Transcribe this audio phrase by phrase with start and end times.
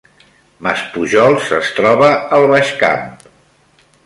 [0.67, 3.07] Maspujols es troba al Baix Camp